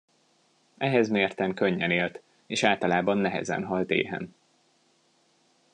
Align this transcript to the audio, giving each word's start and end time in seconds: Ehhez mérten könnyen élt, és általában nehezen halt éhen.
Ehhez 0.77 1.09
mérten 1.09 1.53
könnyen 1.53 1.91
élt, 1.91 2.21
és 2.47 2.63
általában 2.63 3.17
nehezen 3.17 3.63
halt 3.65 3.89
éhen. 3.89 4.35